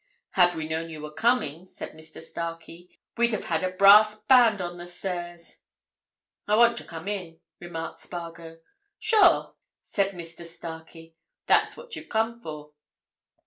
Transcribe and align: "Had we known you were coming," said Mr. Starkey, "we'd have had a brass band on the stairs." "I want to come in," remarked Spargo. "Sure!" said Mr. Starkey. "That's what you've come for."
"Had 0.31 0.55
we 0.55 0.67
known 0.67 0.89
you 0.89 0.99
were 0.99 1.13
coming," 1.13 1.63
said 1.67 1.91
Mr. 1.91 2.23
Starkey, 2.23 2.89
"we'd 3.17 3.33
have 3.33 3.43
had 3.43 3.61
a 3.61 3.69
brass 3.69 4.19
band 4.19 4.59
on 4.59 4.77
the 4.77 4.87
stairs." 4.87 5.59
"I 6.47 6.55
want 6.55 6.75
to 6.79 6.83
come 6.83 7.07
in," 7.07 7.39
remarked 7.59 7.99
Spargo. 7.99 8.61
"Sure!" 8.97 9.53
said 9.83 10.13
Mr. 10.15 10.43
Starkey. 10.43 11.13
"That's 11.45 11.77
what 11.77 11.95
you've 11.95 12.09
come 12.09 12.41
for." 12.41 12.71